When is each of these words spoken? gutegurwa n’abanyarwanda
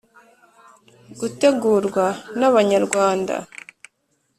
gutegurwa 1.19 2.05
n’abanyarwanda 2.39 3.35